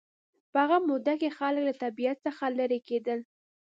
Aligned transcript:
په 0.51 0.57
هغه 0.63 0.77
موده 0.87 1.13
کې 1.21 1.35
خلک 1.37 1.61
له 1.67 1.73
طبیعت 1.83 2.17
څخه 2.25 2.43
لېرې 2.57 2.79
کېدل 2.87 3.19